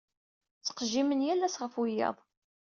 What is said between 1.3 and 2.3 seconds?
ass ɣef wiyaḍ.